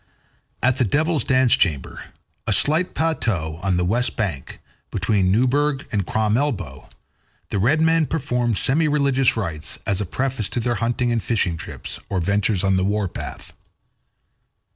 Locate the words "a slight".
2.47-2.95